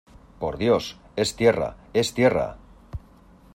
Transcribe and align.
¡por 0.39 0.57
Dios, 0.57 0.97
es 1.15 1.35
tierra, 1.35 1.77
es 1.93 2.15
tierra! 2.15 2.57